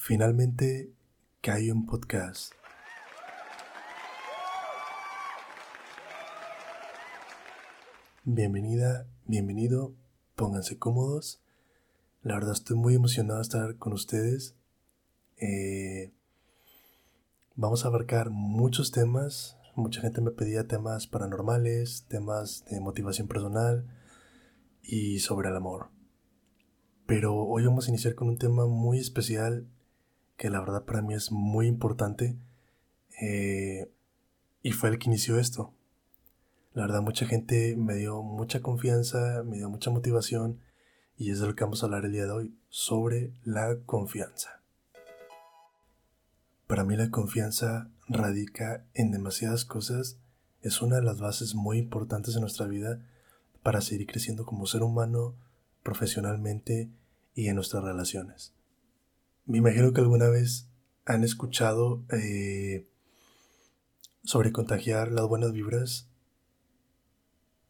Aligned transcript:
Finalmente 0.00 0.92
cae 1.42 1.72
un 1.72 1.84
podcast. 1.84 2.52
Bienvenida, 8.22 9.08
bienvenido, 9.26 9.92
pónganse 10.36 10.78
cómodos. 10.78 11.42
La 12.22 12.34
verdad 12.34 12.52
estoy 12.52 12.76
muy 12.76 12.94
emocionado 12.94 13.40
de 13.40 13.42
estar 13.42 13.76
con 13.76 13.92
ustedes. 13.92 14.54
Eh, 15.36 16.12
vamos 17.56 17.84
a 17.84 17.88
abarcar 17.88 18.30
muchos 18.30 18.92
temas. 18.92 19.58
Mucha 19.74 20.00
gente 20.00 20.20
me 20.20 20.30
pedía 20.30 20.68
temas 20.68 21.08
paranormales, 21.08 22.06
temas 22.08 22.64
de 22.70 22.80
motivación 22.80 23.26
personal 23.26 23.84
y 24.80 25.18
sobre 25.18 25.48
el 25.48 25.56
amor. 25.56 25.90
Pero 27.04 27.34
hoy 27.34 27.66
vamos 27.66 27.88
a 27.88 27.90
iniciar 27.90 28.14
con 28.14 28.28
un 28.28 28.38
tema 28.38 28.64
muy 28.66 29.00
especial 29.00 29.66
que 30.38 30.48
la 30.48 30.60
verdad 30.60 30.84
para 30.84 31.02
mí 31.02 31.12
es 31.12 31.30
muy 31.32 31.66
importante 31.66 32.38
eh, 33.20 33.90
y 34.62 34.72
fue 34.72 34.88
el 34.88 34.98
que 34.98 35.10
inició 35.10 35.38
esto. 35.38 35.74
La 36.72 36.82
verdad 36.82 37.02
mucha 37.02 37.26
gente 37.26 37.74
me 37.76 37.96
dio 37.96 38.22
mucha 38.22 38.60
confianza, 38.60 39.42
me 39.44 39.56
dio 39.56 39.68
mucha 39.68 39.90
motivación 39.90 40.60
y 41.16 41.32
es 41.32 41.40
de 41.40 41.48
lo 41.48 41.56
que 41.56 41.64
vamos 41.64 41.82
a 41.82 41.86
hablar 41.86 42.04
el 42.04 42.12
día 42.12 42.24
de 42.24 42.30
hoy, 42.30 42.54
sobre 42.68 43.32
la 43.42 43.78
confianza. 43.84 44.62
Para 46.68 46.84
mí 46.84 46.96
la 46.96 47.10
confianza 47.10 47.90
radica 48.06 48.84
en 48.94 49.10
demasiadas 49.10 49.64
cosas, 49.64 50.18
es 50.62 50.80
una 50.80 50.96
de 50.96 51.02
las 51.02 51.18
bases 51.18 51.56
muy 51.56 51.78
importantes 51.78 52.34
de 52.34 52.40
nuestra 52.40 52.66
vida 52.66 53.00
para 53.64 53.80
seguir 53.80 54.06
creciendo 54.06 54.46
como 54.46 54.66
ser 54.66 54.84
humano, 54.84 55.34
profesionalmente 55.82 56.90
y 57.34 57.48
en 57.48 57.56
nuestras 57.56 57.82
relaciones. 57.82 58.54
Me 59.48 59.56
imagino 59.56 59.94
que 59.94 60.02
alguna 60.02 60.28
vez 60.28 60.68
han 61.06 61.24
escuchado 61.24 62.04
eh, 62.12 62.86
sobre 64.22 64.52
contagiar 64.52 65.10
las 65.10 65.26
buenas 65.26 65.52
vibras 65.52 66.06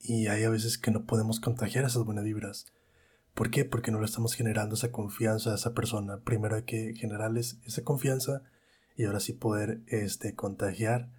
y 0.01 0.27
hay 0.27 0.43
a 0.43 0.51
veces 0.51 0.77
que 0.77 0.91
no 0.91 1.07
podemos 1.07 1.39
contagiar 1.39 1.85
esas 1.85 2.05
buenas 2.05 2.25
vibras. 2.25 2.67
¿Por 3.33 3.53
qué? 3.53 3.65
Porque 3.65 3.93
no 3.93 4.01
le 4.01 4.07
estamos 4.07 4.35
generando 4.35 4.75
esa 4.75 4.91
confianza 4.91 5.53
a 5.53 5.55
esa 5.55 5.73
persona. 5.73 6.19
Primero 6.19 6.57
hay 6.57 6.65
que 6.65 6.97
generarles 6.97 7.61
esa 7.65 7.85
confianza 7.85 8.43
y 8.97 9.05
ahora 9.05 9.21
sí 9.21 9.33
poder 9.33 9.81
este, 9.87 10.35
contagiar 10.35 11.13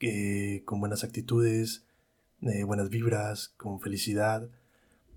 eh, 0.00 0.62
con 0.64 0.80
buenas 0.80 1.04
actitudes, 1.04 1.84
eh, 2.42 2.64
buenas 2.64 2.90
vibras, 2.90 3.50
con 3.56 3.78
felicidad, 3.80 4.50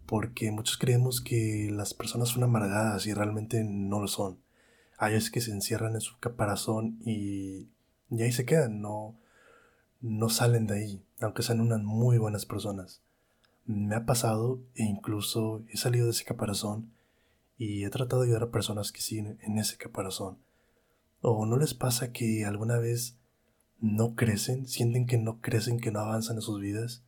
porque 0.06 0.52
muchos 0.52 0.78
creemos 0.78 1.22
que 1.22 1.72
las 1.72 1.96
personas 1.96 2.30
son 2.30 2.44
amargadas 2.44 3.08
y 3.08 3.16
realmente 3.16 3.64
no 3.64 4.00
lo 4.00 4.08
son. 4.08 4.48
Hay 5.00 5.14
veces 5.14 5.32
que 5.32 5.42
se 5.42 5.52
encierran 5.52 5.96
en 5.96 6.02
su 6.02 6.20
caparazón 6.20 7.00
y, 7.06 7.70
y 8.12 8.22
ahí 8.22 8.34
se 8.34 8.46
quedan, 8.46 8.82
no, 8.82 9.16
no 10.02 10.30
salen 10.30 10.68
de 10.68 10.76
ahí, 10.76 11.04
aunque 11.22 11.42
sean 11.42 11.62
unas 11.62 11.82
muy 11.82 12.18
buenas 12.18 12.46
personas. 12.46 13.02
Me 13.66 13.96
ha 13.96 14.06
pasado 14.06 14.60
e 14.76 14.84
incluso 14.84 15.64
he 15.70 15.78
salido 15.78 16.06
de 16.06 16.12
ese 16.12 16.26
caparazón 16.26 16.92
y 17.58 17.86
he 17.86 17.90
tratado 17.90 18.22
de 18.22 18.28
ayudar 18.28 18.44
a 18.44 18.52
personas 18.52 18.92
que 18.92 19.02
siguen 19.02 19.40
en 19.42 19.58
ese 19.58 19.78
caparazón. 19.78 20.38
¿O 21.22 21.46
no 21.46 21.58
les 21.58 21.74
pasa 21.74 22.12
que 22.12 22.46
alguna 22.46 22.78
vez 22.78 23.18
no 23.80 24.16
crecen, 24.16 24.68
sienten 24.68 25.06
que 25.06 25.18
no 25.18 25.40
crecen, 25.40 25.80
que 25.80 25.92
no 25.92 26.00
avanzan 26.00 26.36
en 26.38 26.42
sus 26.42 26.60
vidas? 26.60 27.04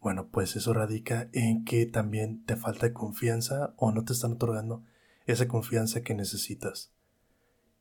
Bueno, 0.00 0.28
pues 0.28 0.54
eso 0.54 0.72
radica 0.72 1.28
en 1.32 1.64
que 1.64 1.86
también 1.86 2.44
te 2.44 2.54
falta 2.54 2.92
confianza 2.92 3.74
o 3.76 3.90
no 3.90 4.04
te 4.04 4.12
están 4.12 4.34
otorgando 4.34 4.84
esa 5.26 5.48
confianza 5.48 6.02
que 6.02 6.14
necesitas. 6.14 6.92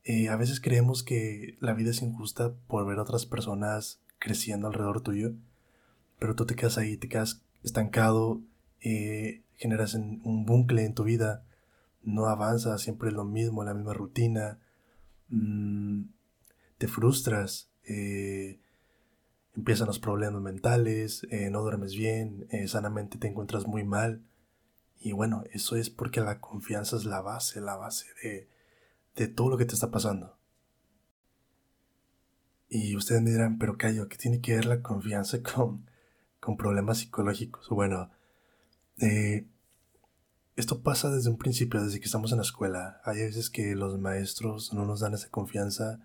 Eh, 0.05 0.29
a 0.29 0.35
veces 0.37 0.61
creemos 0.61 1.03
que 1.03 1.57
la 1.59 1.73
vida 1.73 1.91
es 1.91 2.01
injusta 2.01 2.53
por 2.67 2.85
ver 2.85 2.99
a 2.99 3.01
otras 3.01 3.25
personas 3.25 3.99
creciendo 4.19 4.67
alrededor 4.67 5.01
tuyo, 5.01 5.33
pero 6.19 6.35
tú 6.35 6.45
te 6.45 6.55
quedas 6.55 6.77
ahí, 6.77 6.97
te 6.97 7.09
quedas 7.09 7.41
estancado, 7.63 8.41
eh, 8.81 9.41
generas 9.57 9.95
un 9.95 10.45
bucle 10.45 10.85
en 10.85 10.93
tu 10.93 11.03
vida, 11.03 11.43
no 12.03 12.27
avanzas, 12.27 12.81
siempre 12.81 13.09
es 13.09 13.15
lo 13.15 13.25
mismo, 13.25 13.63
la 13.63 13.73
misma 13.73 13.93
rutina, 13.93 14.59
Mm, 15.29 16.03
te 16.77 16.87
frustras, 16.87 17.69
eh, 17.85 18.59
empiezan 19.55 19.87
los 19.87 19.99
problemas 19.99 20.41
mentales, 20.41 21.25
no 21.51 21.61
duermes 21.61 21.95
bien, 21.95 22.47
sanamente 22.67 23.17
te 23.17 23.27
encuentras 23.27 23.67
muy 23.67 23.83
mal. 23.83 24.21
Y 24.99 25.13
bueno, 25.13 25.43
eso 25.51 25.75
es 25.77 25.89
porque 25.89 26.21
la 26.21 26.39
confianza 26.41 26.97
es 26.97 27.05
la 27.05 27.21
base, 27.21 27.61
la 27.61 27.75
base 27.75 28.07
de, 28.23 28.47
de 29.15 29.27
todo 29.27 29.49
lo 29.49 29.57
que 29.57 29.65
te 29.65 29.73
está 29.73 29.91
pasando. 29.91 30.37
Y 32.69 32.95
ustedes 32.95 33.21
me 33.21 33.31
dirán, 33.31 33.57
pero 33.57 33.77
Cayo, 33.77 34.07
¿qué 34.09 34.17
tiene 34.17 34.41
que 34.41 34.55
ver 34.55 34.65
la 34.65 34.81
confianza 34.81 35.41
con, 35.55 35.89
con 36.39 36.57
problemas 36.57 36.99
psicológicos? 36.99 37.69
Bueno, 37.69 38.11
eh, 38.99 39.47
esto 40.55 40.81
pasa 40.81 41.09
desde 41.09 41.29
un 41.29 41.37
principio, 41.37 41.83
desde 41.83 41.99
que 41.99 42.05
estamos 42.05 42.31
en 42.31 42.37
la 42.37 42.43
escuela. 42.43 43.01
Hay 43.03 43.17
veces 43.17 43.49
que 43.49 43.75
los 43.75 43.99
maestros 43.99 44.73
no 44.73 44.85
nos 44.85 45.01
dan 45.01 45.13
esa 45.13 45.29
confianza, 45.29 45.99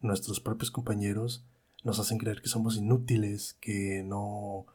nuestros 0.00 0.40
propios 0.40 0.70
compañeros 0.70 1.44
nos 1.84 1.98
hacen 1.98 2.18
creer 2.18 2.42
que 2.42 2.48
somos 2.48 2.76
inútiles, 2.76 3.56
que 3.60 4.02
no 4.04 4.66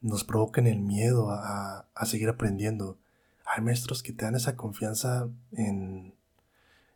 nos 0.00 0.24
provocan 0.24 0.66
el 0.66 0.80
miedo 0.80 1.30
a, 1.30 1.88
seguir 2.04 2.28
aprendiendo. 2.28 2.98
Hay 3.44 3.62
maestros 3.62 4.02
que 4.02 4.12
te 4.12 4.24
dan 4.24 4.34
esa 4.34 4.56
confianza 4.56 5.28
en, 5.52 6.15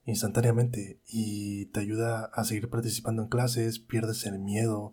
instantáneamente 0.04 1.00
y 1.06 1.66
te 1.66 1.80
ayuda 1.80 2.24
a 2.32 2.44
seguir 2.44 2.68
participando 2.70 3.22
en 3.22 3.28
clases, 3.28 3.78
pierdes 3.78 4.26
el 4.26 4.38
miedo, 4.38 4.92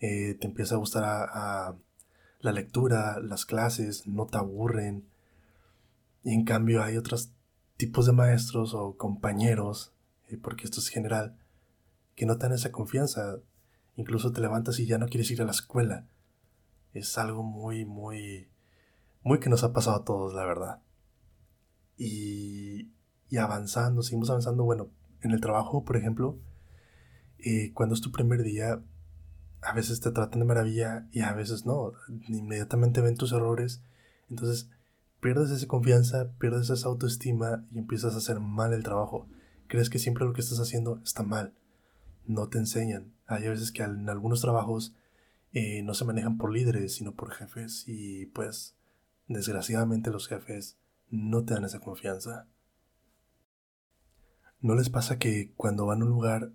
eh, 0.00 0.36
te 0.40 0.46
empieza 0.46 0.74
a 0.74 0.78
gustar 0.78 1.04
a 1.04 1.76
la 2.40 2.52
lectura, 2.52 3.20
las 3.20 3.46
clases, 3.46 4.06
no 4.06 4.26
te 4.26 4.38
aburren 4.38 5.06
y 6.24 6.32
en 6.32 6.44
cambio 6.44 6.82
hay 6.82 6.96
otros 6.96 7.32
tipos 7.76 8.06
de 8.06 8.12
maestros 8.12 8.74
o 8.74 8.96
compañeros, 8.96 9.92
eh, 10.28 10.36
porque 10.36 10.64
esto 10.64 10.80
es 10.80 10.88
general, 10.88 11.36
que 12.14 12.26
no 12.26 12.36
te 12.36 12.46
dan 12.46 12.52
esa 12.52 12.72
confianza. 12.72 13.38
Incluso 13.96 14.32
te 14.32 14.40
levantas 14.40 14.78
y 14.78 14.86
ya 14.86 14.98
no 14.98 15.06
quieres 15.06 15.30
ir 15.30 15.42
a 15.42 15.44
la 15.44 15.50
escuela. 15.50 16.06
Es 16.94 17.18
algo 17.18 17.42
muy, 17.42 17.84
muy, 17.84 18.48
muy 19.22 19.40
que 19.40 19.50
nos 19.50 19.64
ha 19.64 19.72
pasado 19.72 19.96
a 19.96 20.04
todos, 20.04 20.34
la 20.34 20.44
verdad. 20.44 20.80
Y, 21.98 22.91
y 23.32 23.38
avanzando, 23.38 24.02
seguimos 24.02 24.28
avanzando. 24.28 24.62
Bueno, 24.62 24.90
en 25.22 25.30
el 25.30 25.40
trabajo, 25.40 25.86
por 25.86 25.96
ejemplo, 25.96 26.38
eh, 27.38 27.72
cuando 27.72 27.94
es 27.94 28.02
tu 28.02 28.12
primer 28.12 28.42
día, 28.42 28.82
a 29.62 29.72
veces 29.72 30.00
te 30.00 30.10
tratan 30.10 30.40
de 30.40 30.44
maravilla 30.44 31.08
y 31.12 31.20
a 31.20 31.32
veces 31.32 31.64
no. 31.64 31.94
Inmediatamente 32.28 33.00
ven 33.00 33.16
tus 33.16 33.32
errores. 33.32 33.82
Entonces, 34.28 34.68
pierdes 35.20 35.50
esa 35.50 35.66
confianza, 35.66 36.30
pierdes 36.38 36.68
esa 36.68 36.88
autoestima 36.88 37.64
y 37.72 37.78
empiezas 37.78 38.12
a 38.14 38.18
hacer 38.18 38.38
mal 38.38 38.74
el 38.74 38.82
trabajo. 38.82 39.26
Crees 39.66 39.88
que 39.88 39.98
siempre 39.98 40.26
lo 40.26 40.34
que 40.34 40.42
estás 40.42 40.60
haciendo 40.60 41.00
está 41.02 41.22
mal. 41.22 41.54
No 42.26 42.48
te 42.48 42.58
enseñan. 42.58 43.14
Hay 43.26 43.48
veces 43.48 43.72
que 43.72 43.82
en 43.82 44.10
algunos 44.10 44.42
trabajos 44.42 44.94
eh, 45.54 45.82
no 45.84 45.94
se 45.94 46.04
manejan 46.04 46.36
por 46.36 46.52
líderes, 46.52 46.96
sino 46.96 47.14
por 47.14 47.30
jefes 47.30 47.84
y 47.86 48.26
pues 48.26 48.76
desgraciadamente 49.26 50.10
los 50.10 50.28
jefes 50.28 50.76
no 51.08 51.46
te 51.46 51.54
dan 51.54 51.64
esa 51.64 51.80
confianza. 51.80 52.46
¿No 54.62 54.76
les 54.76 54.90
pasa 54.90 55.18
que 55.18 55.50
cuando 55.56 55.86
van 55.86 56.02
a 56.02 56.04
un 56.04 56.10
lugar 56.10 56.52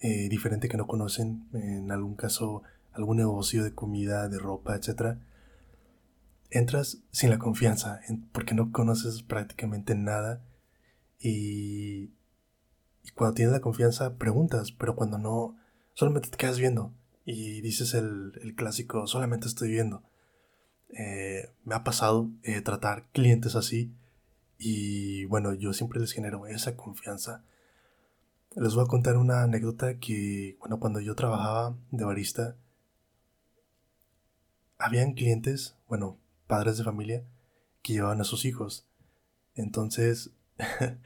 eh, 0.00 0.30
diferente 0.30 0.68
que 0.70 0.78
no 0.78 0.86
conocen, 0.86 1.46
en 1.52 1.92
algún 1.92 2.16
caso 2.16 2.62
algún 2.92 3.18
negocio 3.18 3.62
de 3.62 3.74
comida, 3.74 4.28
de 4.30 4.38
ropa, 4.38 4.74
etcétera, 4.74 5.20
entras 6.50 7.02
sin 7.10 7.28
la 7.28 7.38
confianza, 7.38 8.00
porque 8.32 8.54
no 8.54 8.72
conoces 8.72 9.22
prácticamente 9.22 9.94
nada 9.94 10.42
y, 11.18 12.10
cuando 13.14 13.34
tienes 13.34 13.52
la 13.52 13.60
confianza 13.60 14.16
preguntas, 14.16 14.72
pero 14.72 14.96
cuando 14.96 15.18
no, 15.18 15.56
solamente 15.92 16.30
te 16.30 16.38
quedas 16.38 16.58
viendo 16.58 16.94
y 17.26 17.60
dices 17.60 17.92
el, 17.92 18.54
clásico, 18.56 19.06
solamente 19.06 19.48
estoy 19.48 19.70
viendo. 19.70 20.02
Eh, 20.88 21.52
me 21.64 21.74
ha 21.74 21.84
pasado 21.84 22.30
eh, 22.42 22.62
tratar 22.62 23.06
clientes 23.12 23.54
así 23.54 23.92
y 24.60 25.24
bueno, 25.24 25.54
yo 25.54 25.72
siempre 25.72 26.00
les 26.00 26.12
genero 26.12 26.46
esa 26.46 26.76
confianza. 26.76 27.42
Les 28.54 28.74
voy 28.74 28.84
a 28.84 28.88
contar 28.88 29.16
una 29.16 29.42
anécdota 29.42 29.98
que, 29.98 30.56
bueno, 30.60 30.78
cuando 30.78 31.00
yo 31.00 31.14
trabajaba 31.14 31.78
de 31.90 32.04
barista, 32.04 32.56
habían 34.76 35.14
clientes, 35.14 35.76
bueno, 35.88 36.18
padres 36.46 36.76
de 36.76 36.84
familia 36.84 37.24
que 37.80 37.94
llevaban 37.94 38.20
a 38.20 38.24
sus 38.24 38.44
hijos. 38.44 38.86
Entonces, 39.54 40.32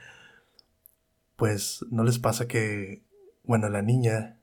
pues 1.36 1.84
no 1.90 2.02
les 2.02 2.18
pasa 2.18 2.48
que, 2.48 3.04
bueno, 3.44 3.68
la 3.68 3.82
niña 3.82 4.40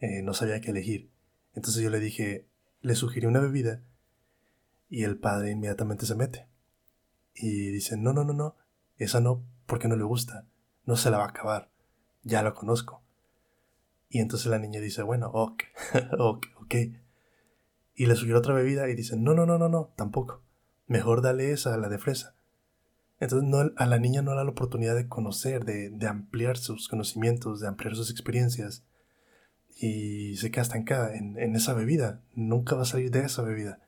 eh, 0.00 0.22
no 0.22 0.34
sabía 0.34 0.60
qué 0.60 0.72
elegir. 0.72 1.12
Entonces 1.54 1.80
yo 1.80 1.90
le 1.90 2.00
dije, 2.00 2.48
le 2.80 2.96
sugerí 2.96 3.26
una 3.26 3.40
bebida 3.40 3.84
y 4.90 5.04
el 5.04 5.16
padre 5.16 5.52
inmediatamente 5.52 6.06
se 6.06 6.16
mete. 6.16 6.47
Y 7.40 7.70
dice, 7.70 7.96
no, 7.96 8.12
no, 8.12 8.24
no, 8.24 8.32
no, 8.32 8.56
esa 8.96 9.20
no, 9.20 9.44
porque 9.66 9.86
no 9.86 9.96
le 9.96 10.02
gusta, 10.02 10.46
no 10.84 10.96
se 10.96 11.10
la 11.10 11.18
va 11.18 11.24
a 11.24 11.28
acabar. 11.28 11.70
ya 12.24 12.42
lo 12.42 12.52
conozco. 12.54 13.02
Y 14.08 14.20
entonces 14.20 14.48
la 14.48 14.58
niña 14.58 14.80
dice, 14.80 15.02
bueno, 15.02 15.30
ok, 15.32 15.62
ok, 16.18 16.46
ok. 16.60 16.74
Y 17.94 18.06
le 18.06 18.16
sugiere 18.16 18.38
otra 18.38 18.54
bebida 18.54 18.88
y 18.88 18.94
dice, 18.94 19.16
no, 19.16 19.34
no, 19.34 19.46
no, 19.46 19.58
no, 19.58 19.68
no, 19.68 19.92
tampoco. 19.96 20.42
Mejor 20.86 21.22
dale 21.22 21.52
esa, 21.52 21.76
la 21.76 21.88
de 21.88 21.98
fresa. 21.98 22.34
Entonces 23.20 23.48
no, 23.48 23.70
a 23.76 23.86
la 23.86 23.98
niña 23.98 24.22
no 24.22 24.34
da 24.34 24.44
la 24.44 24.50
oportunidad 24.50 24.94
de 24.94 25.08
conocer, 25.08 25.64
de, 25.64 25.90
de, 25.90 26.06
ampliar 26.06 26.56
sus 26.56 26.88
conocimientos, 26.88 27.60
de 27.60 27.68
ampliar 27.68 27.94
sus 27.94 28.10
experiencias. 28.10 28.84
Y 29.80 30.36
se 30.36 30.50
queda 30.50 30.62
estancada 30.62 31.14
en, 31.14 31.38
en 31.38 31.54
esa 31.54 31.74
bebida. 31.74 32.22
Nunca 32.34 32.74
va 32.74 32.82
a 32.82 32.86
salir 32.86 33.10
de 33.10 33.20
esa 33.20 33.42
bebida. 33.42 33.80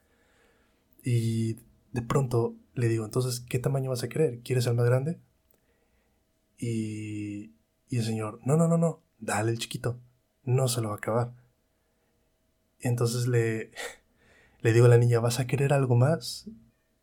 Y 1.03 1.55
de 1.93 2.03
pronto 2.03 2.57
le 2.81 2.89
digo, 2.89 3.05
entonces, 3.05 3.41
¿qué 3.41 3.59
tamaño 3.59 3.91
vas 3.91 4.03
a 4.03 4.09
querer? 4.09 4.41
¿Quieres 4.41 4.67
el 4.67 4.75
más 4.75 4.87
grande? 4.87 5.21
Y, 6.59 7.55
y 7.89 7.99
el 7.99 8.05
señor, 8.05 8.41
no, 8.45 8.57
no, 8.57 8.69
no, 8.69 8.77
no, 8.77 9.03
dale 9.19 9.51
el 9.51 9.59
chiquito, 9.59 10.01
no 10.45 10.69
se 10.69 10.81
lo 10.81 10.89
va 10.89 10.95
a 10.95 10.99
acabar. 10.99 11.33
Entonces 12.81 13.27
le, 13.27 13.71
le 14.61 14.73
digo 14.73 14.87
a 14.87 14.89
la 14.89 14.99
niña, 14.99 15.21
¿vas 15.21 15.41
a 15.41 15.47
querer 15.47 15.73
algo 15.73 15.97
más? 15.97 16.49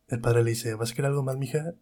El 0.08 0.20
padre 0.20 0.42
le 0.42 0.50
dice, 0.50 0.74
¿vas 0.74 0.92
a 0.92 0.94
querer 0.94 1.10
algo 1.10 1.22
más, 1.22 1.36
mija? 1.36 1.74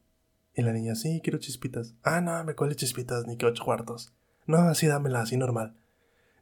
Y 0.55 0.63
la 0.63 0.73
niña, 0.73 0.95
sí, 0.95 1.21
quiero 1.23 1.39
chispitas. 1.39 1.95
Ah, 2.03 2.21
no, 2.21 2.43
me 2.45 2.55
cuele 2.55 2.77
chispitas, 2.77 3.27
ni 3.27 3.37
que 3.37 3.47
ocho 3.47 3.65
cuartos. 3.65 4.15
No, 4.47 4.59
así 4.59 4.87
dámela, 4.87 5.21
así 5.21 5.37
normal. 5.37 5.77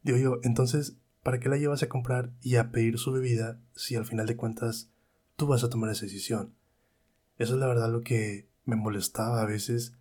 Digo 0.02 0.18
yo, 0.18 0.38
entonces, 0.42 0.96
¿para 1.22 1.40
qué 1.40 1.48
la 1.48 1.56
llevas 1.56 1.82
a 1.82 1.88
comprar 1.88 2.30
y 2.40 2.56
a 2.56 2.70
pedir 2.70 2.98
su 2.98 3.12
bebida 3.12 3.58
si 3.74 3.96
al 3.96 4.04
final 4.04 4.26
de 4.26 4.36
cuentas 4.36 4.90
tú 5.36 5.46
vas 5.46 5.64
a 5.64 5.68
tomar 5.68 5.90
esa 5.90 6.04
decisión? 6.06 6.54
Eso 7.38 7.54
es 7.54 7.60
la 7.60 7.66
verdad 7.66 7.90
lo 7.90 8.02
que 8.02 8.48
me 8.64 8.76
molestaba 8.76 9.42
a 9.42 9.46
veces. 9.46 9.96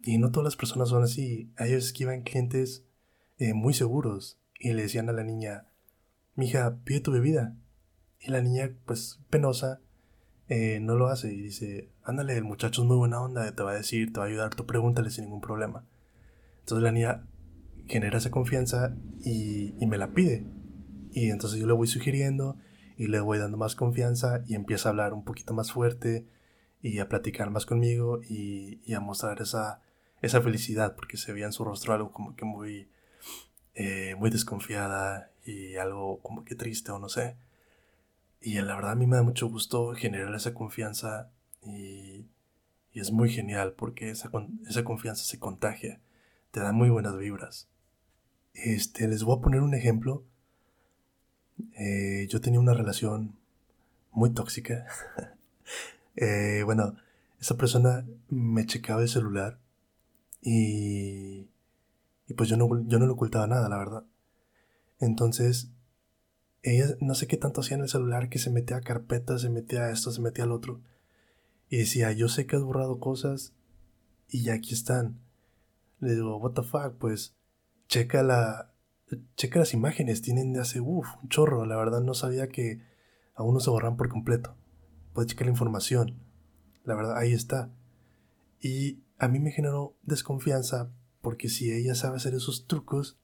Y 0.00 0.18
no 0.18 0.30
todas 0.30 0.44
las 0.44 0.56
personas 0.56 0.88
son 0.88 1.02
así. 1.02 1.52
Hay 1.56 1.72
veces 1.72 1.92
que 1.92 2.04
iban 2.04 2.22
clientes 2.22 2.84
eh, 3.38 3.54
muy 3.54 3.74
seguros 3.74 4.40
y 4.58 4.72
le 4.72 4.82
decían 4.82 5.08
a 5.08 5.12
la 5.12 5.24
niña, 5.24 5.66
mija, 6.34 6.78
pide 6.84 7.00
tu 7.00 7.12
bebida. 7.12 7.56
Y 8.20 8.30
la 8.30 8.40
niña, 8.40 8.74
pues 8.86 9.20
penosa, 9.30 9.80
eh, 10.48 10.78
no 10.80 10.96
lo 10.96 11.08
hace 11.08 11.32
y 11.32 11.40
dice, 11.40 11.90
ándale, 12.02 12.36
el 12.36 12.44
muchacho 12.44 12.82
es 12.82 12.88
muy 12.88 12.96
buena 12.96 13.20
onda, 13.20 13.54
te 13.54 13.62
va 13.62 13.72
a 13.72 13.76
decir, 13.76 14.12
te 14.12 14.20
va 14.20 14.26
a 14.26 14.28
ayudar, 14.28 14.54
tú 14.54 14.64
pregúntale 14.64 15.10
sin 15.10 15.24
ningún 15.24 15.40
problema. 15.40 15.84
Entonces 16.60 16.82
la 16.82 16.92
niña 16.92 17.26
genera 17.86 18.18
esa 18.18 18.30
confianza 18.30 18.96
y, 19.20 19.74
y 19.78 19.86
me 19.86 19.98
la 19.98 20.12
pide. 20.12 20.46
Y 21.12 21.30
entonces 21.30 21.60
yo 21.60 21.66
le 21.66 21.72
voy 21.72 21.86
sugiriendo 21.86 22.56
y 22.96 23.08
le 23.08 23.20
voy 23.20 23.38
dando 23.38 23.56
más 23.56 23.74
confianza 23.74 24.42
y 24.46 24.54
empieza 24.54 24.88
a 24.88 24.90
hablar 24.90 25.12
un 25.12 25.24
poquito 25.24 25.52
más 25.52 25.72
fuerte 25.72 26.26
y 26.86 27.00
a 27.00 27.08
platicar 27.08 27.50
más 27.50 27.66
conmigo 27.66 28.20
y, 28.22 28.80
y 28.84 28.94
a 28.94 29.00
mostrar 29.00 29.42
esa, 29.42 29.80
esa 30.22 30.40
felicidad 30.40 30.94
porque 30.94 31.16
se 31.16 31.32
veía 31.32 31.46
en 31.46 31.52
su 31.52 31.64
rostro 31.64 31.92
algo 31.92 32.12
como 32.12 32.36
que 32.36 32.44
muy, 32.44 32.88
eh, 33.74 34.14
muy 34.16 34.30
desconfiada 34.30 35.30
y 35.44 35.76
algo 35.76 36.20
como 36.20 36.44
que 36.44 36.54
triste 36.54 36.92
o 36.92 36.98
no 36.98 37.08
sé. 37.08 37.36
Y 38.40 38.54
la 38.60 38.76
verdad 38.76 38.92
a 38.92 38.96
mí 38.96 39.06
me 39.06 39.16
da 39.16 39.22
mucho 39.22 39.48
gusto 39.48 39.94
generar 39.94 40.34
esa 40.34 40.54
confianza 40.54 41.30
y, 41.62 42.26
y 42.92 43.00
es 43.00 43.10
muy 43.10 43.30
genial 43.30 43.72
porque 43.72 44.10
esa, 44.10 44.30
esa 44.68 44.84
confianza 44.84 45.24
se 45.24 45.38
contagia, 45.40 46.00
te 46.52 46.60
da 46.60 46.72
muy 46.72 46.88
buenas 46.90 47.16
vibras. 47.18 47.68
Este, 48.54 49.08
les 49.08 49.24
voy 49.24 49.36
a 49.38 49.42
poner 49.42 49.60
un 49.60 49.74
ejemplo. 49.74 50.24
Eh, 51.78 52.26
yo 52.28 52.40
tenía 52.40 52.60
una 52.60 52.74
relación 52.74 53.36
muy 54.12 54.30
tóxica 54.30 54.86
Eh, 56.16 56.62
bueno, 56.64 56.96
esa 57.40 57.56
persona 57.56 58.06
me 58.28 58.64
checaba 58.66 59.02
el 59.02 59.08
celular 59.08 59.58
y, 60.40 61.50
y 62.26 62.34
pues 62.36 62.48
yo 62.48 62.56
no, 62.56 62.68
yo 62.86 62.98
no 62.98 63.06
le 63.06 63.12
ocultaba 63.12 63.46
nada, 63.46 63.68
la 63.68 63.78
verdad. 63.78 64.04
Entonces, 64.98 65.70
ella 66.62 66.86
no 67.00 67.14
sé 67.14 67.26
qué 67.26 67.36
tanto 67.36 67.60
hacía 67.60 67.76
en 67.76 67.82
el 67.82 67.88
celular 67.88 68.28
que 68.28 68.38
se 68.38 68.50
metía 68.50 68.78
a 68.78 68.80
carpetas, 68.80 69.42
se 69.42 69.50
metía 69.50 69.84
a 69.84 69.90
esto, 69.90 70.10
se 70.10 70.22
metía 70.22 70.44
al 70.44 70.52
otro. 70.52 70.80
Y 71.68 71.78
decía, 71.78 72.12
yo 72.12 72.28
sé 72.28 72.46
que 72.46 72.56
has 72.56 72.62
borrado 72.62 72.98
cosas 72.98 73.52
y 74.28 74.42
ya 74.42 74.54
aquí 74.54 74.72
están. 74.74 75.20
Le 76.00 76.14
digo, 76.14 76.36
what 76.38 76.52
the 76.52 76.62
fuck, 76.62 76.94
pues 76.98 77.34
checa 77.88 78.22
la, 78.22 78.72
checa 79.36 79.58
las 79.60 79.74
imágenes, 79.74 80.22
tienen 80.22 80.52
de 80.52 80.60
hace, 80.60 80.80
uff, 80.80 81.08
un 81.22 81.28
chorro, 81.28 81.66
la 81.66 81.76
verdad 81.76 82.00
no 82.00 82.14
sabía 82.14 82.48
que 82.48 82.80
aún 83.34 83.54
no 83.54 83.60
se 83.60 83.70
borran 83.70 83.96
por 83.96 84.08
completo 84.08 84.56
puedes 85.16 85.30
checar 85.30 85.46
la 85.46 85.52
información. 85.52 86.14
La 86.84 86.94
verdad, 86.94 87.16
ahí 87.16 87.32
está. 87.32 87.70
Y 88.60 89.00
a 89.18 89.28
mí 89.28 89.40
me 89.40 89.50
generó 89.50 89.96
desconfianza 90.02 90.90
porque 91.22 91.48
si 91.48 91.72
ella 91.72 91.94
sabe 91.94 92.16
hacer 92.16 92.34
esos 92.34 92.66
trucos, 92.66 93.18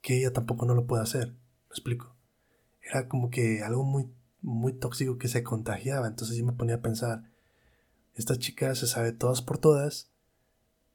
que 0.00 0.18
ella 0.18 0.32
tampoco 0.32 0.66
no 0.66 0.74
lo 0.74 0.88
puede 0.88 1.04
hacer. 1.04 1.28
¿Me 1.28 1.70
explico? 1.70 2.16
Era 2.82 3.06
como 3.06 3.30
que 3.30 3.62
algo 3.62 3.84
muy, 3.84 4.10
muy 4.40 4.72
tóxico 4.72 5.18
que 5.18 5.28
se 5.28 5.44
contagiaba. 5.44 6.08
Entonces 6.08 6.36
yo 6.36 6.44
me 6.44 6.52
ponía 6.52 6.74
a 6.74 6.82
pensar, 6.82 7.30
esta 8.16 8.36
chica 8.36 8.74
se 8.74 8.88
sabe 8.88 9.12
todas 9.12 9.40
por 9.40 9.58
todas 9.58 10.10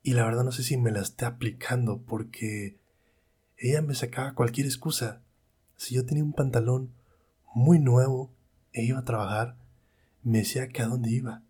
y 0.03 0.15
la 0.15 0.25
verdad 0.25 0.43
no 0.43 0.51
sé 0.51 0.63
si 0.63 0.75
me 0.75 0.91
la 0.91 0.99
esté 0.99 1.23
aplicando 1.23 2.01
porque 2.01 2.77
ella 3.55 3.81
me 3.81 3.95
sacaba 3.95 4.35
cualquier 4.35 4.67
excusa. 4.67 5.21
Si 5.77 5.95
yo 5.95 6.05
tenía 6.05 6.25
un 6.25 6.33
pantalón 6.33 6.91
muy 7.55 7.79
nuevo 7.79 8.33
e 8.73 8.83
iba 8.83 8.99
a 8.99 9.05
trabajar, 9.05 9.55
me 10.27 10.39
decía 10.39 10.67
que 10.67 10.81
a 10.81 10.87
dónde 10.87 11.09
iba. 11.09 11.41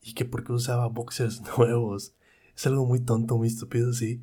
Y 0.00 0.14
que 0.14 0.24
por 0.24 0.44
qué 0.44 0.52
usaba 0.52 0.86
boxers 0.86 1.42
nuevos. 1.58 2.14
Es 2.54 2.66
algo 2.66 2.86
muy 2.86 3.00
tonto, 3.00 3.36
muy 3.36 3.48
estúpido, 3.48 3.92
sí. 3.92 4.22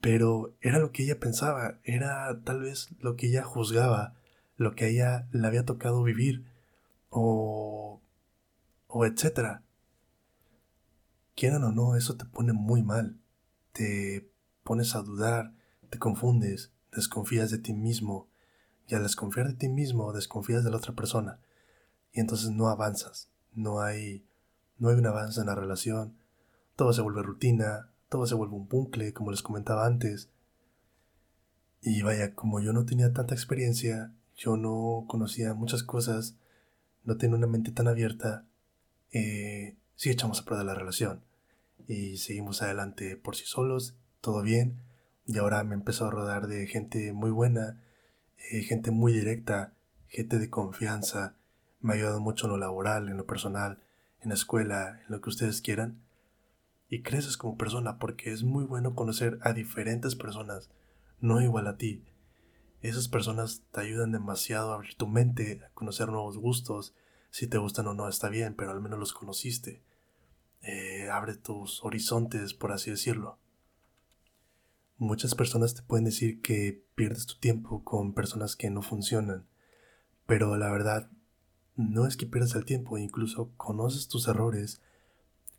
Pero 0.00 0.54
era 0.60 0.78
lo 0.78 0.92
que 0.92 1.02
ella 1.02 1.18
pensaba, 1.18 1.80
era 1.82 2.40
tal 2.44 2.60
vez 2.60 2.90
lo 3.00 3.16
que 3.16 3.26
ella 3.26 3.42
juzgaba, 3.42 4.14
lo 4.56 4.76
que 4.76 4.84
a 4.84 4.88
ella 4.88 5.28
le 5.32 5.46
había 5.46 5.64
tocado 5.64 6.04
vivir, 6.04 6.44
o. 7.10 8.00
o 8.86 9.06
etcétera. 9.06 9.64
Quieran 11.34 11.64
o 11.64 11.72
no, 11.72 11.96
eso 11.96 12.16
te 12.16 12.26
pone 12.26 12.52
muy 12.52 12.82
mal. 12.82 13.18
Te 13.72 14.30
pones 14.62 14.94
a 14.94 15.02
dudar, 15.02 15.52
te 15.90 15.98
confundes, 15.98 16.72
desconfías 16.92 17.50
de 17.50 17.58
ti 17.58 17.74
mismo. 17.74 18.28
Y 18.86 18.94
al 18.94 19.02
desconfiar 19.02 19.48
de 19.48 19.54
ti 19.54 19.68
mismo, 19.68 20.12
desconfías 20.12 20.62
de 20.62 20.70
la 20.70 20.76
otra 20.76 20.94
persona 20.94 21.40
y 22.16 22.20
entonces 22.20 22.50
no 22.50 22.68
avanzas, 22.68 23.28
no 23.52 23.82
hay, 23.82 24.26
no 24.78 24.88
hay 24.88 24.94
un 24.94 25.06
avance 25.06 25.38
en 25.38 25.48
la 25.48 25.54
relación, 25.54 26.16
todo 26.74 26.94
se 26.94 27.02
vuelve 27.02 27.22
rutina, 27.22 27.90
todo 28.08 28.26
se 28.26 28.34
vuelve 28.34 28.54
un 28.54 28.68
bucle, 28.68 29.12
como 29.12 29.30
les 29.30 29.42
comentaba 29.42 29.84
antes. 29.84 30.30
Y 31.82 32.00
vaya, 32.00 32.34
como 32.34 32.60
yo 32.60 32.72
no 32.72 32.86
tenía 32.86 33.12
tanta 33.12 33.34
experiencia, 33.34 34.14
yo 34.34 34.56
no 34.56 35.04
conocía 35.06 35.52
muchas 35.52 35.82
cosas, 35.82 36.38
no 37.04 37.18
tenía 37.18 37.36
una 37.36 37.46
mente 37.46 37.70
tan 37.70 37.86
abierta, 37.86 38.46
eh, 39.12 39.76
sí 39.94 40.08
echamos 40.08 40.40
a 40.40 40.44
perder 40.46 40.64
la 40.64 40.74
relación. 40.74 41.22
Y 41.86 42.16
seguimos 42.16 42.62
adelante 42.62 43.18
por 43.18 43.36
sí 43.36 43.44
solos, 43.44 43.94
todo 44.22 44.40
bien. 44.40 44.80
Y 45.26 45.36
ahora 45.36 45.62
me 45.64 45.74
empezó 45.74 46.06
a 46.06 46.10
rodar 46.10 46.46
de 46.46 46.66
gente 46.66 47.12
muy 47.12 47.30
buena, 47.30 47.82
eh, 48.50 48.62
gente 48.62 48.90
muy 48.90 49.12
directa, 49.12 49.74
gente 50.08 50.38
de 50.38 50.48
confianza, 50.48 51.36
me 51.86 51.92
ha 51.92 51.96
ayudado 51.96 52.20
mucho 52.20 52.46
en 52.46 52.52
lo 52.52 52.58
laboral, 52.58 53.08
en 53.08 53.16
lo 53.16 53.26
personal, 53.26 53.78
en 54.20 54.30
la 54.30 54.34
escuela, 54.34 55.00
en 55.06 55.12
lo 55.12 55.20
que 55.20 55.30
ustedes 55.30 55.62
quieran. 55.62 56.02
Y 56.88 57.02
creces 57.02 57.36
como 57.36 57.56
persona 57.56 57.98
porque 57.98 58.32
es 58.32 58.42
muy 58.42 58.64
bueno 58.64 58.94
conocer 58.94 59.38
a 59.42 59.52
diferentes 59.52 60.16
personas, 60.16 60.70
no 61.20 61.40
igual 61.40 61.66
a 61.68 61.76
ti. 61.76 62.04
Esas 62.82 63.08
personas 63.08 63.62
te 63.72 63.80
ayudan 63.80 64.12
demasiado 64.12 64.72
a 64.72 64.74
abrir 64.74 64.96
tu 64.96 65.06
mente, 65.06 65.62
a 65.64 65.70
conocer 65.74 66.08
nuevos 66.08 66.38
gustos. 66.38 66.94
Si 67.30 67.46
te 67.46 67.58
gustan 67.58 67.86
o 67.86 67.94
no 67.94 68.08
está 68.08 68.28
bien, 68.28 68.54
pero 68.54 68.72
al 68.72 68.80
menos 68.80 68.98
los 68.98 69.12
conociste. 69.12 69.82
Eh, 70.62 71.08
abre 71.10 71.34
tus 71.36 71.82
horizontes, 71.84 72.54
por 72.54 72.72
así 72.72 72.90
decirlo. 72.90 73.38
Muchas 74.98 75.34
personas 75.34 75.74
te 75.74 75.82
pueden 75.82 76.04
decir 76.04 76.40
que 76.40 76.84
pierdes 76.94 77.26
tu 77.26 77.38
tiempo 77.38 77.84
con 77.84 78.12
personas 78.14 78.56
que 78.56 78.70
no 78.70 78.82
funcionan, 78.82 79.46
pero 80.26 80.56
la 80.56 80.70
verdad 80.70 81.10
no 81.76 82.06
es 82.06 82.16
que 82.16 82.26
pierdas 82.26 82.54
el 82.54 82.64
tiempo, 82.64 82.98
incluso 82.98 83.50
conoces 83.56 84.08
tus 84.08 84.28
errores, 84.28 84.80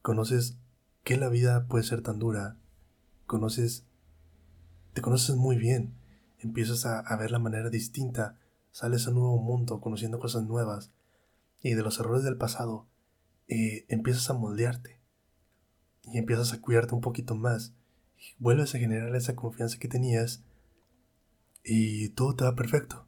conoces 0.02 0.58
que 1.04 1.18
la 1.18 1.30
vida 1.30 1.68
puede 1.68 1.84
ser 1.84 2.02
tan 2.02 2.20
dura, 2.20 2.58
conoces, 3.28 3.86
te 4.94 5.02
conoces 5.02 5.36
muy 5.36 5.58
bien, 5.58 5.94
empiezas 6.40 6.86
a, 6.86 7.16
ver 7.18 7.32
la 7.32 7.40
manera 7.40 7.70
distinta, 7.70 8.38
sales 8.72 9.08
a 9.08 9.12
un 9.12 9.18
nuevo 9.18 9.38
mundo 9.38 9.80
conociendo 9.80 10.20
cosas 10.20 10.44
nuevas 10.44 10.92
y 11.62 11.74
de 11.74 11.84
los 11.84 12.00
errores 12.00 12.24
del 12.24 12.38
pasado 12.38 12.88
eh, 13.48 13.86
empiezas 13.88 14.30
a 14.30 14.34
moldearte 14.34 15.00
y 16.04 16.18
empiezas 16.18 16.54
a 16.54 16.62
cuidarte 16.62 16.96
un 16.96 17.02
poquito 17.02 17.36
más, 17.36 17.74
y 18.18 18.36
vuelves 18.40 18.74
a 18.74 18.80
generar 18.80 19.16
esa 19.16 19.36
confianza 19.36 19.78
que 19.78 19.88
tenías 19.88 20.44
y 21.64 22.10
todo 22.10 22.36
te 22.36 22.46
va 22.46 22.56
perfecto. 22.56 23.07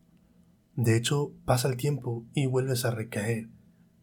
De 0.79 0.95
hecho, 0.95 1.33
pasa 1.43 1.67
el 1.67 1.75
tiempo 1.75 2.25
y 2.33 2.45
vuelves 2.45 2.85
a 2.85 2.91
recaer. 2.91 3.49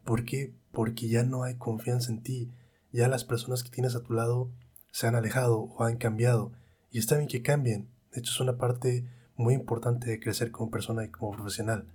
¿Por 0.04 0.26
qué? 0.26 0.54
Porque 0.72 1.08
ya 1.08 1.22
no 1.22 1.42
hay 1.42 1.54
confianza 1.54 2.12
en 2.12 2.22
ti. 2.22 2.52
Ya 2.92 3.08
las 3.08 3.24
personas 3.24 3.64
que 3.64 3.70
tienes 3.70 3.94
a 3.94 4.02
tu 4.02 4.12
lado 4.12 4.52
se 4.92 5.06
han 5.06 5.14
alejado 5.14 5.58
o 5.58 5.84
han 5.84 5.96
cambiado. 5.96 6.52
Y 6.90 6.98
está 6.98 7.16
bien 7.16 7.28
que 7.28 7.40
cambien. 7.40 7.88
De 8.12 8.20
hecho, 8.20 8.30
es 8.30 8.40
una 8.40 8.58
parte 8.58 9.08
muy 9.36 9.54
importante 9.54 10.10
de 10.10 10.20
crecer 10.20 10.50
como 10.50 10.70
persona 10.70 11.02
y 11.02 11.08
como 11.08 11.32
profesional. 11.32 11.88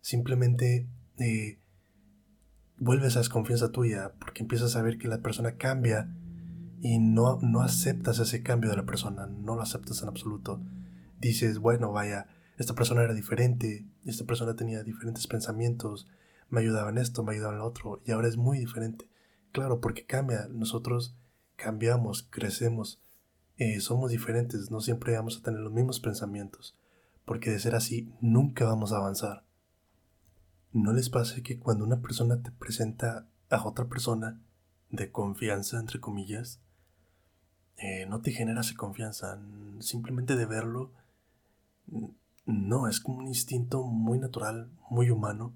Simplemente 0.00 0.88
eh, 1.18 1.58
vuelves 2.78 3.14
a 3.16 3.18
desconfianza 3.18 3.72
tuya 3.72 4.14
porque 4.18 4.42
empiezas 4.42 4.74
a 4.74 4.80
ver 4.80 4.96
que 4.96 5.08
la 5.08 5.20
persona 5.20 5.58
cambia 5.58 6.08
y 6.80 6.98
no, 6.98 7.40
no 7.42 7.60
aceptas 7.60 8.20
ese 8.20 8.42
cambio 8.42 8.70
de 8.70 8.76
la 8.78 8.86
persona, 8.86 9.26
no 9.26 9.54
lo 9.54 9.60
aceptas 9.60 10.00
en 10.00 10.08
absoluto. 10.08 10.62
Dices, 11.20 11.58
bueno, 11.58 11.92
vaya, 11.92 12.26
esta 12.58 12.74
persona 12.74 13.04
era 13.04 13.14
diferente, 13.14 13.86
esta 14.04 14.24
persona 14.24 14.56
tenía 14.56 14.82
diferentes 14.82 15.26
pensamientos, 15.28 16.08
me 16.50 16.60
ayudaba 16.60 16.90
en 16.90 16.98
esto, 16.98 17.22
me 17.22 17.32
ayudaba 17.32 17.52
en 17.52 17.60
lo 17.60 17.66
otro, 17.66 18.02
y 18.04 18.10
ahora 18.10 18.28
es 18.28 18.36
muy 18.36 18.58
diferente. 18.58 19.08
Claro, 19.52 19.80
porque 19.80 20.04
cambia, 20.04 20.48
nosotros 20.50 21.16
cambiamos, 21.56 22.26
crecemos, 22.30 23.00
eh, 23.56 23.80
somos 23.80 24.10
diferentes, 24.10 24.70
no 24.70 24.80
siempre 24.80 25.14
vamos 25.14 25.38
a 25.38 25.42
tener 25.42 25.60
los 25.60 25.72
mismos 25.72 26.00
pensamientos, 26.00 26.76
porque 27.24 27.50
de 27.50 27.60
ser 27.60 27.76
así 27.76 28.12
nunca 28.20 28.64
vamos 28.64 28.92
a 28.92 28.96
avanzar. 28.96 29.44
¿No 30.72 30.92
les 30.92 31.10
pasa 31.10 31.40
que 31.42 31.58
cuando 31.58 31.84
una 31.84 32.00
persona 32.00 32.42
te 32.42 32.50
presenta 32.50 33.28
a 33.50 33.66
otra 33.66 33.86
persona 33.86 34.40
de 34.90 35.12
confianza, 35.12 35.78
entre 35.78 36.00
comillas, 36.00 36.60
eh, 37.76 38.06
no 38.06 38.20
te 38.20 38.32
genera 38.32 38.62
esa 38.62 38.74
confianza, 38.74 39.40
simplemente 39.78 40.34
de 40.34 40.46
verlo, 40.46 40.92
no, 42.48 42.88
es 42.88 43.00
como 43.00 43.18
un 43.18 43.28
instinto 43.28 43.84
muy 43.84 44.18
natural, 44.18 44.70
muy 44.88 45.10
humano, 45.10 45.52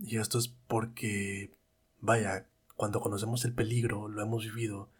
y 0.00 0.18
esto 0.18 0.38
es 0.38 0.48
porque, 0.68 1.50
vaya, 2.00 2.46
cuando 2.76 3.00
conocemos 3.00 3.44
el 3.46 3.54
peligro, 3.54 4.08
lo 4.08 4.22
hemos 4.22 4.44
vivido, 4.44 4.90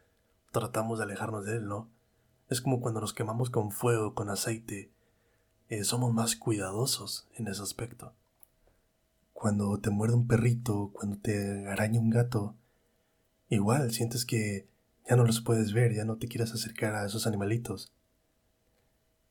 tratamos 0.53 0.99
de 0.99 1.05
alejarnos 1.05 1.45
de 1.45 1.57
él, 1.57 1.67
¿no? 1.67 1.91
Es 2.49 2.63
como 2.63 2.81
cuando 2.81 3.01
nos 3.01 3.13
quemamos 3.13 3.51
con 3.51 3.73
fuego, 3.73 4.15
con 4.15 4.31
aceite, 4.31 4.91
eh, 5.69 5.85
somos 5.85 6.15
más 6.15 6.35
cuidadosos 6.35 7.29
en 7.35 7.49
ese 7.49 7.63
aspecto. 7.63 8.15
Cuando 9.35 9.79
te 9.79 9.91
muerde 9.91 10.15
un 10.15 10.27
perrito, 10.27 10.91
cuando 10.95 11.19
te 11.19 11.69
araña 11.69 12.01
un 12.01 12.09
gato, 12.09 12.55
igual 13.51 13.93
sientes 13.93 14.25
que 14.25 14.67
ya 15.07 15.17
no 15.17 15.25
los 15.27 15.43
puedes 15.43 15.75
ver, 15.75 15.95
ya 15.95 16.07
no 16.07 16.17
te 16.17 16.29
quieres 16.29 16.55
acercar 16.55 16.95
a 16.95 17.05
esos 17.05 17.27
animalitos. 17.27 17.93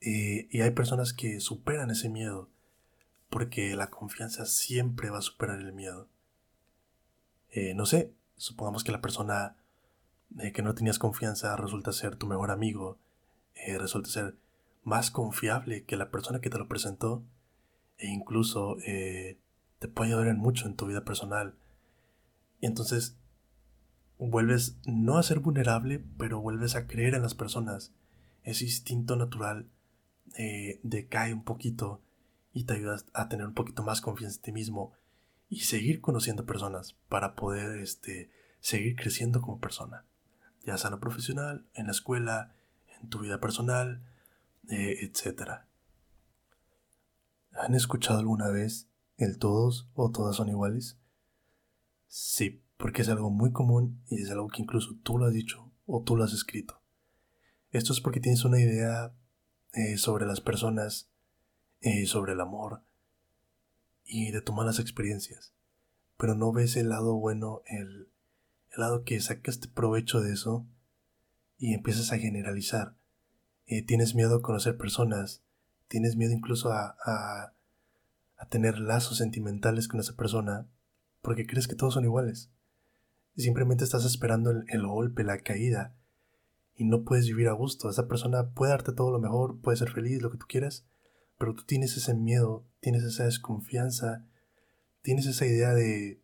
Y 0.05 0.61
hay 0.61 0.71
personas 0.71 1.13
que 1.13 1.39
superan 1.39 1.89
ese 1.89 2.09
miedo, 2.09 2.49
porque 3.29 3.75
la 3.75 3.89
confianza 3.89 4.45
siempre 4.45 5.09
va 5.09 5.19
a 5.19 5.23
superar 5.23 5.59
el 5.59 5.73
miedo. 5.73 6.07
Eh, 7.55 7.73
no 7.73 7.85
sé, 7.85 8.13
supongamos 8.35 8.83
que 8.83 8.91
la 8.91 9.01
persona 9.01 9.55
eh, 10.39 10.51
que 10.51 10.61
no 10.61 10.75
tenías 10.75 10.99
confianza 10.99 11.55
resulta 11.55 11.93
ser 11.93 12.17
tu 12.17 12.27
mejor 12.27 12.51
amigo, 12.51 12.97
eh, 13.55 13.77
resulta 13.77 14.09
ser 14.09 14.35
más 14.83 15.09
confiable 15.09 15.85
que 15.85 15.95
la 15.95 16.11
persona 16.11 16.41
que 16.41 16.49
te 16.49 16.57
lo 16.57 16.67
presentó, 16.67 17.23
e 17.97 18.07
incluso 18.07 18.75
te 18.75 19.87
puede 19.87 20.11
ayudar 20.11 20.27
en 20.27 20.37
mucho 20.37 20.67
en 20.67 20.75
tu 20.75 20.85
vida 20.85 21.05
personal. 21.05 21.55
Y 22.59 22.65
entonces 22.65 23.17
vuelves 24.17 24.77
no 24.85 25.17
a 25.17 25.23
ser 25.23 25.39
vulnerable, 25.39 26.03
pero 26.17 26.41
vuelves 26.41 26.75
a 26.75 26.87
creer 26.87 27.15
en 27.15 27.21
las 27.21 27.35
personas. 27.35 27.93
Ese 28.43 28.65
instinto 28.65 29.15
natural 29.15 29.69
eh, 30.37 30.79
decae 30.83 31.33
un 31.33 31.43
poquito 31.43 32.01
y 32.53 32.65
te 32.65 32.73
ayudas 32.73 33.05
a 33.13 33.29
tener 33.29 33.47
un 33.47 33.53
poquito 33.53 33.83
más 33.83 34.01
confianza 34.01 34.37
en 34.37 34.41
ti 34.41 34.51
mismo 34.51 34.93
y 35.49 35.61
seguir 35.61 36.01
conociendo 36.01 36.45
personas 36.45 36.95
para 37.09 37.35
poder 37.35 37.79
este, 37.79 38.31
seguir 38.59 38.95
creciendo 38.95 39.41
como 39.41 39.59
persona. 39.59 40.05
Ya 40.63 40.77
sea 40.77 40.87
en 40.87 40.93
lo 40.93 40.99
profesional, 40.99 41.67
en 41.73 41.85
la 41.85 41.91
escuela, 41.91 42.53
en 43.01 43.09
tu 43.09 43.19
vida 43.19 43.39
personal, 43.39 44.03
eh, 44.69 44.97
etc. 45.01 45.61
¿Han 47.51 47.75
escuchado 47.75 48.19
alguna 48.19 48.49
vez 48.49 48.87
el 49.17 49.37
todos 49.37 49.87
o 49.93 50.11
todas 50.11 50.35
son 50.35 50.49
iguales? 50.49 50.97
Sí, 52.07 52.63
porque 52.77 53.03
es 53.03 53.09
algo 53.09 53.29
muy 53.29 53.51
común 53.51 54.01
y 54.07 54.21
es 54.21 54.31
algo 54.31 54.47
que 54.47 54.61
incluso 54.61 54.95
tú 55.03 55.17
lo 55.17 55.25
has 55.25 55.33
dicho 55.33 55.71
o 55.85 56.03
tú 56.03 56.15
lo 56.15 56.23
has 56.23 56.33
escrito. 56.33 56.81
Esto 57.71 57.93
es 57.93 58.01
porque 58.01 58.19
tienes 58.19 58.45
una 58.45 58.59
idea 58.59 59.13
eh, 59.75 59.97
sobre 59.97 60.25
las 60.25 60.41
personas, 60.41 61.09
eh, 61.81 62.05
sobre 62.05 62.33
el 62.33 62.41
amor 62.41 62.81
y 64.05 64.31
de 64.31 64.41
tus 64.41 64.55
malas 64.55 64.79
experiencias, 64.79 65.53
pero 66.17 66.35
no 66.35 66.53
ves 66.53 66.77
el 66.77 66.89
lado 66.89 67.15
bueno, 67.15 67.61
el, 67.67 68.07
lado 68.77 69.03
que 69.03 69.19
sacas 69.21 69.57
provecho 69.57 70.21
de 70.21 70.33
eso 70.33 70.65
y 71.57 71.73
empiezas 71.73 72.11
a 72.11 72.17
generalizar. 72.17 72.95
Eh, 73.67 73.85
tienes 73.85 74.15
miedo 74.15 74.37
a 74.37 74.41
conocer 74.41 74.77
personas, 74.77 75.41
tienes 75.87 76.15
miedo 76.15 76.33
incluso 76.33 76.71
a, 76.71 77.51
tener 78.49 78.77
lazos 78.77 79.17
sentimentales 79.17 79.87
con 79.87 79.99
esa 79.99 80.15
persona 80.15 80.67
porque 81.21 81.47
crees 81.47 81.67
que 81.67 81.75
todos 81.75 81.95
son 81.95 82.03
iguales. 82.03 82.51
Simplemente 83.35 83.83
estás 83.83 84.05
esperando 84.05 84.51
el, 84.51 84.87
golpe, 84.87 85.23
la 85.23 85.39
caída, 85.39 85.94
y 86.75 86.85
no 86.85 87.03
puedes 87.03 87.27
vivir 87.27 87.47
a 87.47 87.53
gusto. 87.53 87.89
Esa 87.89 88.07
persona 88.07 88.51
puede 88.51 88.71
darte 88.71 88.91
todo 88.91 89.11
lo 89.11 89.19
mejor, 89.19 89.59
puede 89.61 89.77
ser 89.77 89.91
feliz, 89.91 90.21
lo 90.21 90.31
que 90.31 90.37
tú 90.37 90.45
quieras, 90.47 90.85
pero 91.37 91.53
tú 91.53 91.63
tienes 91.63 91.95
ese 91.97 92.13
miedo, 92.13 92.65
tienes 92.79 93.03
esa 93.03 93.25
desconfianza, 93.25 94.25
tienes 95.01 95.25
esa 95.25 95.45
idea 95.45 95.73
de, 95.73 96.21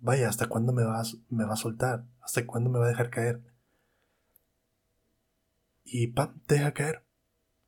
vaya, 0.00 0.28
¿hasta 0.28 0.48
cuándo 0.48 0.72
me, 0.72 0.84
vas, 0.84 1.18
me 1.28 1.44
va 1.44 1.54
a 1.54 1.56
soltar? 1.56 2.06
¿Hasta 2.20 2.46
cuándo 2.46 2.70
me 2.70 2.78
va 2.78 2.86
a 2.86 2.90
dejar 2.90 3.10
caer? 3.10 3.42
Y 5.84 6.08
pam, 6.08 6.40
te 6.46 6.56
deja 6.56 6.74
caer. 6.74 7.04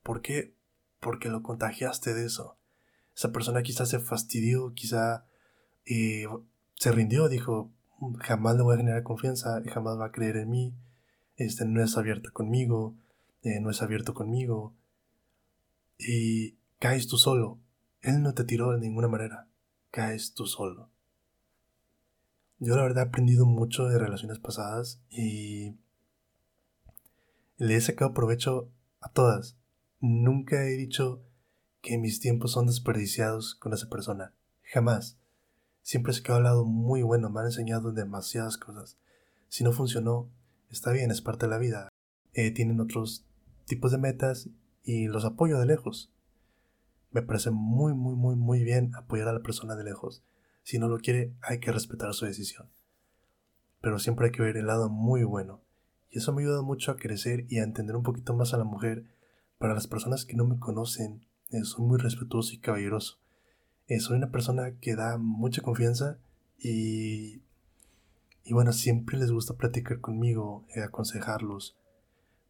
¿Por 0.02 0.22
qué? 0.22 0.54
Porque 1.00 1.28
lo 1.28 1.42
contagiaste 1.42 2.14
de 2.14 2.26
eso. 2.26 2.58
Esa 3.14 3.30
persona 3.32 3.62
quizás 3.62 3.88
se 3.88 4.00
fastidió, 4.00 4.72
quizá 4.74 5.26
eh, 5.84 6.26
se 6.74 6.92
rindió, 6.92 7.28
dijo, 7.28 7.72
jamás 8.20 8.56
le 8.56 8.62
voy 8.62 8.74
a 8.74 8.78
generar 8.78 9.02
confianza, 9.02 9.62
jamás 9.72 9.98
va 9.98 10.06
a 10.06 10.12
creer 10.12 10.36
en 10.36 10.50
mí, 10.50 10.74
este, 11.38 11.64
no 11.64 11.82
es 11.82 11.96
abierta 11.96 12.30
conmigo, 12.30 12.96
eh, 13.42 13.60
no 13.60 13.70
es 13.70 13.80
abierto 13.80 14.12
conmigo. 14.12 14.74
Y 15.96 16.58
caes 16.78 17.06
tú 17.06 17.16
solo. 17.16 17.58
Él 18.02 18.22
no 18.22 18.34
te 18.34 18.44
tiró 18.44 18.72
de 18.72 18.80
ninguna 18.80 19.08
manera, 19.08 19.48
caes 19.90 20.34
tú 20.34 20.46
solo. 20.46 20.90
Yo 22.58 22.76
la 22.76 22.82
verdad 22.82 23.04
he 23.04 23.08
aprendido 23.08 23.46
mucho 23.46 23.86
de 23.86 23.98
relaciones 23.98 24.40
pasadas 24.40 25.00
y 25.10 25.76
le 27.56 27.76
he 27.76 27.80
sacado 27.80 28.12
provecho 28.12 28.70
a 29.00 29.10
todas. 29.10 29.56
Nunca 30.00 30.64
he 30.64 30.76
dicho 30.76 31.22
que 31.80 31.98
mis 31.98 32.20
tiempos 32.20 32.52
son 32.52 32.66
desperdiciados 32.66 33.54
con 33.54 33.72
esa 33.72 33.88
persona. 33.88 34.34
Jamás. 34.62 35.18
Siempre 35.82 36.12
se 36.12 36.22
quedó 36.22 36.36
al 36.36 36.42
lado 36.42 36.64
muy 36.64 37.02
bueno, 37.02 37.30
me 37.30 37.40
han 37.40 37.46
enseñado 37.46 37.92
demasiadas 37.92 38.58
cosas. 38.58 38.98
Si 39.48 39.64
no 39.64 39.72
funcionó, 39.72 40.28
está 40.70 40.92
bien, 40.92 41.10
es 41.10 41.22
parte 41.22 41.46
de 41.46 41.50
la 41.50 41.58
vida. 41.58 41.88
Eh, 42.32 42.50
tienen 42.50 42.80
otros 42.80 43.26
tipos 43.66 43.92
de 43.92 43.98
metas 43.98 44.48
y 44.82 45.06
los 45.08 45.24
apoyo 45.24 45.58
de 45.58 45.66
lejos. 45.66 46.12
Me 47.10 47.22
parece 47.22 47.50
muy, 47.50 47.94
muy, 47.94 48.14
muy, 48.14 48.36
muy 48.36 48.64
bien 48.64 48.94
apoyar 48.94 49.28
a 49.28 49.32
la 49.32 49.42
persona 49.42 49.76
de 49.76 49.84
lejos. 49.84 50.22
Si 50.62 50.78
no 50.78 50.88
lo 50.88 50.98
quiere, 50.98 51.34
hay 51.42 51.60
que 51.60 51.72
respetar 51.72 52.12
su 52.14 52.26
decisión. 52.26 52.68
Pero 53.80 53.98
siempre 53.98 54.26
hay 54.26 54.32
que 54.32 54.42
ver 54.42 54.56
el 54.56 54.66
lado 54.66 54.88
muy 54.88 55.24
bueno. 55.24 55.62
Y 56.10 56.18
eso 56.18 56.32
me 56.32 56.42
ayuda 56.42 56.62
mucho 56.62 56.90
a 56.90 56.96
crecer 56.96 57.46
y 57.48 57.58
a 57.58 57.64
entender 57.64 57.96
un 57.96 58.02
poquito 58.02 58.34
más 58.34 58.54
a 58.54 58.58
la 58.58 58.64
mujer. 58.64 59.04
Para 59.58 59.74
las 59.74 59.86
personas 59.86 60.24
que 60.24 60.36
no 60.36 60.44
me 60.44 60.58
conocen, 60.58 61.26
eh, 61.50 61.64
soy 61.64 61.84
muy 61.84 61.98
respetuoso 61.98 62.54
y 62.54 62.58
caballeroso. 62.58 63.18
Eh, 63.86 64.00
soy 64.00 64.18
una 64.18 64.30
persona 64.30 64.78
que 64.80 64.94
da 64.94 65.16
mucha 65.16 65.62
confianza 65.62 66.18
y, 66.58 67.37
y 68.48 68.54
bueno, 68.54 68.72
siempre 68.72 69.18
les 69.18 69.30
gusta 69.30 69.58
platicar 69.58 70.00
conmigo, 70.00 70.64
eh, 70.74 70.80
aconsejarlos, 70.80 71.76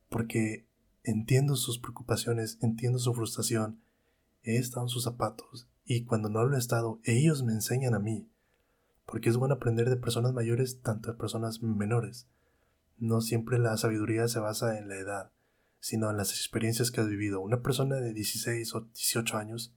porque 0.08 0.64
entiendo 1.02 1.56
sus 1.56 1.80
preocupaciones, 1.80 2.56
entiendo 2.62 3.00
su 3.00 3.12
frustración, 3.14 3.82
he 4.44 4.58
estado 4.58 4.86
en 4.86 4.90
sus 4.90 5.02
zapatos 5.02 5.68
y 5.84 6.04
cuando 6.04 6.28
no 6.28 6.44
lo 6.44 6.54
he 6.54 6.58
estado, 6.60 7.00
ellos 7.02 7.42
me 7.42 7.52
enseñan 7.52 7.94
a 7.94 7.98
mí, 7.98 8.30
porque 9.06 9.28
es 9.28 9.36
bueno 9.36 9.56
aprender 9.56 9.90
de 9.90 9.96
personas 9.96 10.32
mayores 10.32 10.82
tanto 10.82 11.10
de 11.10 11.18
personas 11.18 11.64
menores. 11.64 12.28
No 12.98 13.20
siempre 13.20 13.58
la 13.58 13.76
sabiduría 13.76 14.28
se 14.28 14.38
basa 14.38 14.78
en 14.78 14.86
la 14.86 14.98
edad, 14.98 15.32
sino 15.80 16.10
en 16.10 16.16
las 16.16 16.30
experiencias 16.30 16.92
que 16.92 17.00
has 17.00 17.08
vivido. 17.08 17.40
Una 17.40 17.60
persona 17.60 17.96
de 17.96 18.14
16 18.14 18.72
o 18.76 18.82
18 18.82 19.36
años 19.36 19.74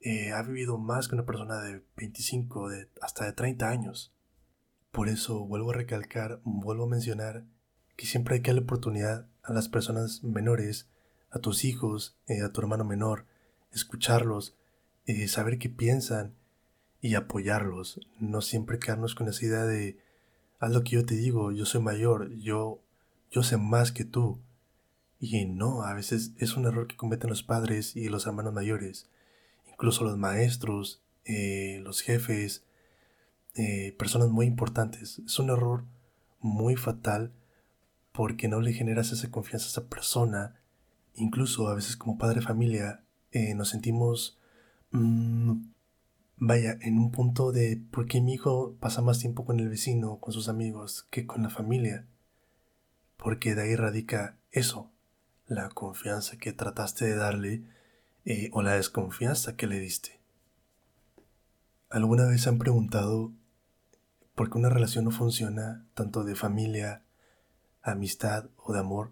eh, 0.00 0.32
ha 0.32 0.42
vivido 0.42 0.78
más 0.78 1.06
que 1.06 1.16
una 1.16 1.26
persona 1.26 1.60
de 1.60 1.84
25, 1.98 2.70
de, 2.70 2.88
hasta 3.02 3.26
de 3.26 3.34
30 3.34 3.68
años. 3.68 4.14
Por 4.98 5.08
eso 5.08 5.46
vuelvo 5.46 5.70
a 5.70 5.74
recalcar, 5.74 6.40
vuelvo 6.42 6.82
a 6.82 6.88
mencionar 6.88 7.44
que 7.94 8.04
siempre 8.04 8.34
hay 8.34 8.42
que 8.42 8.50
darle 8.50 8.62
oportunidad 8.62 9.28
a 9.44 9.52
las 9.52 9.68
personas 9.68 10.24
menores, 10.24 10.88
a 11.30 11.38
tus 11.38 11.64
hijos, 11.64 12.18
eh, 12.26 12.42
a 12.42 12.50
tu 12.50 12.60
hermano 12.60 12.82
menor, 12.82 13.24
escucharlos, 13.72 14.56
eh, 15.06 15.28
saber 15.28 15.60
qué 15.60 15.68
piensan 15.68 16.34
y 17.00 17.14
apoyarlos. 17.14 18.00
No 18.18 18.40
siempre 18.40 18.80
quedarnos 18.80 19.14
con 19.14 19.28
esa 19.28 19.46
idea 19.46 19.66
de 19.66 20.00
haz 20.58 20.72
lo 20.72 20.82
que 20.82 20.96
yo 20.96 21.06
te 21.06 21.14
digo, 21.14 21.52
yo 21.52 21.64
soy 21.64 21.80
mayor, 21.80 22.36
yo 22.36 22.80
yo 23.30 23.44
sé 23.44 23.56
más 23.56 23.92
que 23.92 24.04
tú. 24.04 24.40
Y 25.20 25.44
no, 25.46 25.82
a 25.82 25.94
veces 25.94 26.32
es 26.38 26.56
un 26.56 26.66
error 26.66 26.88
que 26.88 26.96
cometen 26.96 27.30
los 27.30 27.44
padres 27.44 27.94
y 27.94 28.08
los 28.08 28.26
hermanos 28.26 28.52
mayores, 28.52 29.08
incluso 29.70 30.02
los 30.02 30.18
maestros, 30.18 31.00
eh, 31.24 31.78
los 31.84 32.00
jefes, 32.00 32.64
personas 33.98 34.28
muy 34.28 34.46
importantes. 34.46 35.18
Es 35.18 35.38
un 35.38 35.50
error 35.50 35.84
muy 36.40 36.76
fatal 36.76 37.32
porque 38.12 38.48
no 38.48 38.60
le 38.60 38.72
generas 38.72 39.12
esa 39.12 39.30
confianza 39.30 39.66
a 39.66 39.70
esa 39.70 39.88
persona. 39.88 40.60
Incluso 41.14 41.68
a 41.68 41.74
veces 41.74 41.96
como 41.96 42.18
padre 42.18 42.40
de 42.40 42.46
familia 42.46 43.04
eh, 43.30 43.54
nos 43.54 43.68
sentimos, 43.68 44.38
mm, 44.90 45.52
vaya, 46.36 46.78
en 46.80 46.98
un 46.98 47.10
punto 47.10 47.52
de 47.52 47.80
por 47.90 48.06
qué 48.06 48.20
mi 48.20 48.34
hijo 48.34 48.76
pasa 48.80 49.02
más 49.02 49.18
tiempo 49.18 49.44
con 49.44 49.60
el 49.60 49.68
vecino, 49.68 50.18
con 50.18 50.32
sus 50.32 50.48
amigos, 50.48 51.06
que 51.10 51.26
con 51.26 51.42
la 51.42 51.50
familia. 51.50 52.06
Porque 53.16 53.54
de 53.54 53.62
ahí 53.62 53.76
radica 53.76 54.36
eso, 54.50 54.90
la 55.46 55.68
confianza 55.68 56.38
que 56.38 56.52
trataste 56.52 57.04
de 57.04 57.16
darle 57.16 57.62
eh, 58.24 58.50
o 58.52 58.62
la 58.62 58.72
desconfianza 58.72 59.56
que 59.56 59.66
le 59.66 59.78
diste. 59.78 60.20
¿Alguna 61.90 62.26
vez 62.26 62.46
han 62.46 62.58
preguntado 62.58 63.32
por 64.38 64.50
qué 64.50 64.58
una 64.58 64.68
relación 64.68 65.04
no 65.04 65.10
funciona 65.10 65.84
tanto 65.94 66.22
de 66.22 66.36
familia, 66.36 67.02
amistad 67.82 68.50
o 68.56 68.72
de 68.72 68.78
amor, 68.78 69.10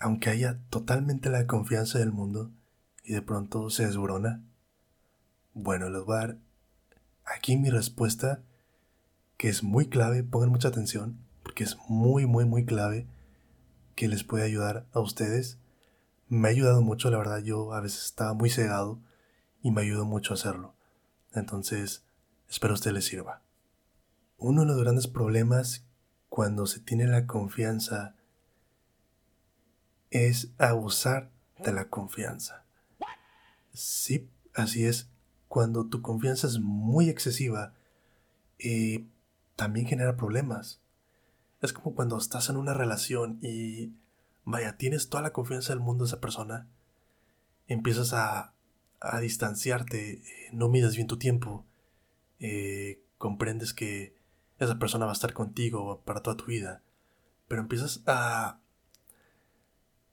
aunque 0.00 0.30
haya 0.30 0.58
totalmente 0.70 1.28
la 1.28 1.46
confianza 1.46 1.98
del 1.98 2.12
mundo 2.12 2.50
y 3.04 3.12
de 3.12 3.20
pronto 3.20 3.68
se 3.68 3.84
desborona? 3.84 4.42
Bueno, 5.52 5.90
les 5.90 6.02
voy 6.02 6.16
a 6.16 6.20
dar 6.20 6.38
aquí 7.26 7.58
mi 7.58 7.68
respuesta, 7.68 8.40
que 9.36 9.50
es 9.50 9.62
muy 9.62 9.90
clave, 9.90 10.22
pongan 10.22 10.48
mucha 10.48 10.68
atención, 10.68 11.18
porque 11.42 11.64
es 11.64 11.76
muy, 11.86 12.24
muy, 12.24 12.46
muy 12.46 12.64
clave, 12.64 13.06
que 13.96 14.08
les 14.08 14.24
puede 14.24 14.44
ayudar 14.44 14.86
a 14.94 15.00
ustedes. 15.00 15.58
Me 16.30 16.48
ha 16.48 16.52
ayudado 16.52 16.80
mucho, 16.80 17.10
la 17.10 17.18
verdad, 17.18 17.42
yo 17.42 17.74
a 17.74 17.82
veces 17.82 18.06
estaba 18.06 18.32
muy 18.32 18.48
cegado 18.48 18.98
y 19.62 19.72
me 19.72 19.82
ayudó 19.82 20.06
mucho 20.06 20.32
a 20.32 20.36
hacerlo. 20.36 20.74
Entonces, 21.34 22.02
espero 22.48 22.72
a 22.72 22.76
usted 22.76 22.92
les 22.92 23.04
sirva. 23.04 23.42
Uno 24.38 24.62
de 24.62 24.68
los 24.68 24.80
grandes 24.80 25.08
problemas 25.08 25.84
cuando 26.28 26.66
se 26.66 26.78
tiene 26.78 27.08
la 27.08 27.26
confianza 27.26 28.14
es 30.10 30.52
abusar 30.58 31.30
de 31.58 31.72
la 31.72 31.88
confianza. 31.88 32.64
Sí, 33.72 34.30
así 34.54 34.84
es. 34.86 35.10
Cuando 35.48 35.86
tu 35.86 36.02
confianza 36.02 36.46
es 36.46 36.60
muy 36.60 37.08
excesiva, 37.08 37.74
eh, 38.60 39.04
también 39.56 39.86
genera 39.86 40.16
problemas. 40.16 40.80
Es 41.60 41.72
como 41.72 41.96
cuando 41.96 42.16
estás 42.16 42.48
en 42.48 42.56
una 42.56 42.74
relación 42.74 43.40
y, 43.42 43.92
vaya, 44.44 44.76
tienes 44.76 45.08
toda 45.08 45.22
la 45.22 45.32
confianza 45.32 45.72
del 45.72 45.80
mundo 45.80 46.04
de 46.04 46.10
esa 46.10 46.20
persona, 46.20 46.68
empiezas 47.66 48.12
a, 48.12 48.54
a 49.00 49.18
distanciarte, 49.18 50.12
eh, 50.12 50.50
no 50.52 50.68
mides 50.68 50.94
bien 50.94 51.08
tu 51.08 51.18
tiempo, 51.18 51.66
eh, 52.38 53.02
comprendes 53.18 53.74
que 53.74 54.17
esa 54.58 54.78
persona 54.78 55.06
va 55.06 55.12
a 55.12 55.14
estar 55.14 55.32
contigo 55.32 56.02
para 56.04 56.22
toda 56.22 56.36
tu 56.36 56.46
vida, 56.46 56.82
pero 57.46 57.62
empiezas 57.62 58.02
a, 58.06 58.60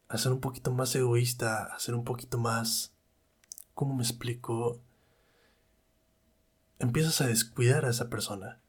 a 0.07 0.17
ser 0.17 0.31
un 0.31 0.39
poquito 0.39 0.71
más 0.71 0.95
egoísta, 0.95 1.65
a 1.65 1.79
ser 1.79 1.95
un 1.95 2.03
poquito 2.03 2.37
más... 2.37 2.93
¿Cómo 3.73 3.93
me 3.93 4.03
explico? 4.03 4.81
Empiezas 6.79 7.19
a 7.19 7.27
descuidar 7.27 7.83
a 7.83 7.89
esa 7.89 8.09
persona. 8.09 8.61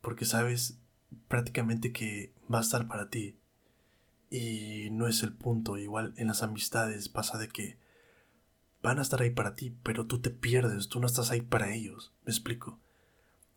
Porque 0.00 0.24
sabes 0.24 0.78
prácticamente 1.28 1.92
que 1.92 2.34
va 2.52 2.58
a 2.58 2.62
estar 2.62 2.88
para 2.88 3.10
ti. 3.10 3.38
Y 4.28 4.88
no 4.90 5.06
es 5.06 5.22
el 5.22 5.32
punto. 5.32 5.78
Igual 5.78 6.14
en 6.16 6.26
las 6.26 6.42
amistades 6.42 7.08
pasa 7.08 7.38
de 7.38 7.48
que 7.48 7.78
van 8.82 8.98
a 8.98 9.02
estar 9.02 9.22
ahí 9.22 9.30
para 9.30 9.54
ti, 9.54 9.76
pero 9.82 10.06
tú 10.06 10.20
te 10.20 10.30
pierdes, 10.30 10.88
tú 10.88 11.00
no 11.00 11.06
estás 11.06 11.30
ahí 11.30 11.40
para 11.40 11.72
ellos. 11.72 12.12
¿Me 12.24 12.32
explico? 12.32 12.80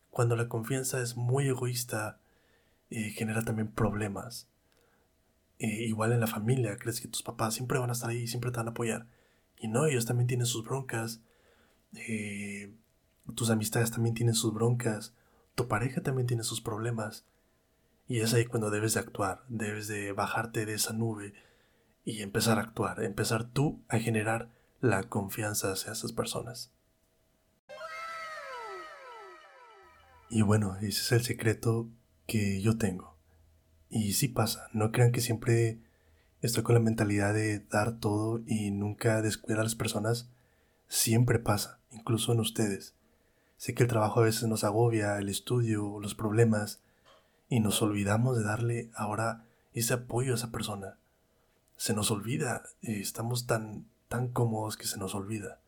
Cuando 0.10 0.36
la 0.36 0.48
confianza 0.48 1.02
es 1.02 1.16
muy 1.18 1.48
egoísta, 1.48 2.20
eh, 2.90 3.12
genera 3.12 3.44
también 3.44 3.72
problemas. 3.72 4.48
Eh, 5.60 5.86
igual 5.86 6.12
en 6.12 6.20
la 6.20 6.28
familia, 6.28 6.78
crees 6.78 7.02
que 7.02 7.08
tus 7.08 7.24
papás 7.24 7.56
siempre 7.56 7.80
van 7.80 7.90
a 7.90 7.94
estar 7.94 8.10
ahí, 8.10 8.28
siempre 8.28 8.52
te 8.52 8.58
van 8.58 8.68
a 8.68 8.72
apoyar. 8.72 9.08
Y 9.60 9.68
no, 9.68 9.86
ellos 9.86 10.06
también 10.06 10.28
tienen 10.28 10.46
sus 10.46 10.64
broncas. 10.64 11.22
Eh, 11.94 12.74
tus 13.36 13.50
amistades 13.50 13.92
también 13.92 14.16
tienen 14.16 14.36
sus 14.36 14.54
broncas. 14.54 15.14
Tu 15.56 15.68
pareja 15.68 16.02
también 16.02 16.28
tiene 16.28 16.44
sus 16.44 16.62
problemas. 16.62 17.26
Y 18.08 18.20
es 18.20 18.34
ahí 18.34 18.46
cuando 18.46 18.70
debes 18.70 18.94
de 18.94 19.02
actuar, 19.02 19.44
debes 19.50 19.88
de 19.88 20.14
bajarte 20.14 20.66
de 20.66 20.76
esa 20.76 20.94
nube 20.94 21.34
y 22.06 22.22
empezar 22.22 22.58
a 22.58 22.62
actuar, 22.62 23.04
empezar 23.04 23.44
tú 23.44 23.82
a 23.90 24.00
generar 24.00 24.50
la 24.80 25.04
confianza 25.04 25.74
hacia 25.74 25.92
esas 25.92 26.14
personas. 26.14 26.72
Y 30.30 30.42
bueno, 30.42 30.76
ese 30.78 30.88
es 30.88 31.12
el 31.12 31.24
secreto 31.24 31.90
que 32.26 32.62
yo 32.62 32.78
tengo. 32.78 33.16
Y 33.90 34.14
sí 34.14 34.28
pasa, 34.28 34.68
no 34.74 34.92
crean 34.92 35.12
que 35.12 35.22
siempre 35.22 35.80
estoy 36.42 36.64
con 36.64 36.76
la 36.76 36.82
mentalidad 36.82 37.34
de 37.34 37.60
dar 37.60 38.00
todo 38.00 38.42
y 38.46 38.72
nunca 38.72 39.22
descuidar 39.22 39.62
a 39.62 39.64
las 39.64 39.76
personas. 39.76 40.30
Siempre 40.88 41.40
pasa, 41.40 41.80
incluso 41.92 42.34
en 42.34 42.40
ustedes. 42.40 42.96
Sé 43.58 43.74
que 43.74 43.84
el 43.84 43.90
trabajo 43.90 44.20
a 44.20 44.26
veces 44.26 44.48
nos 44.48 44.64
agobia, 44.64 45.18
el 45.18 45.30
estudio, 45.30 46.00
los 46.00 46.16
problemas, 46.16 46.82
y 47.50 47.60
nos 47.60 47.82
olvidamos 47.82 48.38
de 48.38 48.44
darle 48.44 48.92
ahora 48.94 49.46
ese 49.74 49.94
apoyo 49.94 50.34
a 50.34 50.36
esa 50.36 50.52
persona. 50.52 50.98
Se 51.76 51.94
nos 51.94 52.12
olvida, 52.12 52.64
eh, 52.82 53.00
estamos 53.00 53.48
tan, 53.48 53.88
tan 54.08 54.28
cómodos 54.28 54.78
que 54.78 54.86
se 54.86 54.98
nos 54.98 55.16
olvida. 55.16 55.60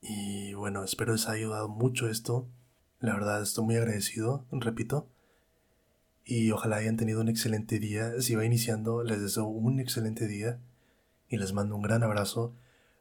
Y 0.00 0.54
bueno, 0.54 0.84
espero 0.84 1.12
les 1.12 1.26
haya 1.28 1.38
ayudado 1.38 1.68
mucho 1.68 2.08
esto. 2.08 2.46
La 3.04 3.12
verdad 3.12 3.42
estoy 3.42 3.66
muy 3.66 3.76
agradecido, 3.76 4.46
repito 4.50 5.10
y 6.24 6.52
ojalá 6.52 6.76
hayan 6.76 6.96
tenido 6.96 7.20
un 7.20 7.28
excelente 7.28 7.78
día. 7.78 8.18
Si 8.22 8.34
va 8.34 8.46
iniciando, 8.46 9.04
les 9.04 9.20
deseo 9.20 9.44
un 9.44 9.78
excelente 9.78 10.26
día 10.26 10.58
y 11.28 11.36
les 11.36 11.52
mando 11.52 11.76
un 11.76 11.82
gran 11.82 12.02
abrazo. 12.02 12.54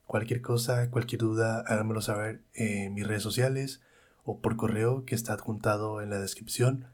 Cualquier 0.05 0.41
cosa, 0.41 0.89
cualquier 0.89 1.21
duda, 1.21 1.61
háganmelo 1.61 2.01
saber 2.01 2.41
en 2.53 2.93
mis 2.93 3.07
redes 3.07 3.23
sociales 3.23 3.79
o 4.25 4.41
por 4.41 4.57
correo 4.57 5.05
que 5.05 5.15
está 5.15 5.31
adjuntado 5.35 6.01
en 6.01 6.09
la 6.09 6.19
descripción. 6.19 6.85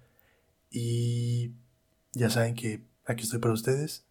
Y 0.70 1.54
ya 2.14 2.30
saben 2.30 2.54
que 2.54 2.84
aquí 3.06 3.24
estoy 3.24 3.40
para 3.40 3.56
ustedes. 3.56 4.06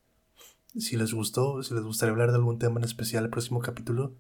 Si 0.77 0.97
les 0.97 1.15
gustó, 1.15 1.63
si 1.63 1.73
les 1.73 1.85
gustaría 1.85 2.11
hablar 2.11 2.31
de 2.31 2.39
algún 2.39 2.59
tema 2.59 2.81
en 2.81 2.85
especial 2.85 3.23
el 3.23 3.31
próximo 3.31 3.61
capítulo, 3.61 4.17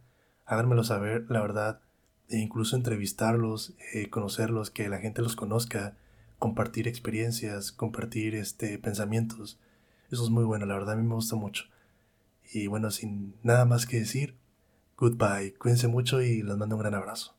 háganmelo 0.46 0.84
saber, 0.84 1.26
la 1.28 1.40
verdad. 1.40 1.80
E 2.28 2.38
incluso 2.38 2.76
entrevistarlos, 2.76 3.74
eh, 3.94 4.10
conocerlos, 4.10 4.70
que 4.70 4.88
la 4.88 4.98
gente 4.98 5.22
los 5.22 5.36
conozca 5.36 5.96
compartir 6.38 6.86
experiencias, 6.88 7.72
compartir 7.72 8.34
este, 8.34 8.78
pensamientos. 8.78 9.58
Eso 10.10 10.24
es 10.24 10.30
muy 10.30 10.44
bueno, 10.44 10.66
la 10.66 10.74
verdad 10.74 10.94
a 10.94 10.96
mí 10.96 11.06
me 11.06 11.14
gusta 11.14 11.36
mucho. 11.36 11.64
Y 12.52 12.66
bueno, 12.66 12.90
sin 12.90 13.34
nada 13.42 13.64
más 13.64 13.86
que 13.86 13.98
decir, 13.98 14.36
goodbye, 14.96 15.54
cuídense 15.54 15.88
mucho 15.88 16.20
y 16.22 16.42
les 16.42 16.56
mando 16.56 16.76
un 16.76 16.82
gran 16.82 16.94
abrazo. 16.94 17.37